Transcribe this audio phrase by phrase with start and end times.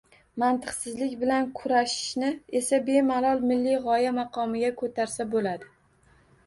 [0.43, 5.73] Mantiqsizlik bilan kurashishni esa bemalol milliy g‘oya maqomiga ko‘tarsa bo‘ladi.